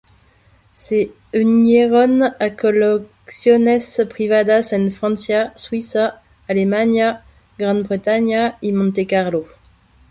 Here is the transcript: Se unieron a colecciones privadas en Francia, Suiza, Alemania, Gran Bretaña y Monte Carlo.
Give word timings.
Se 0.73 1.11
unieron 1.31 2.23
a 2.23 2.55
colecciones 2.59 4.01
privadas 4.11 4.73
en 4.73 4.91
Francia, 4.91 5.53
Suiza, 5.55 6.23
Alemania, 6.47 7.23
Gran 7.55 7.83
Bretaña 7.83 8.57
y 8.61 8.71
Monte 8.71 9.05
Carlo. 9.05 9.45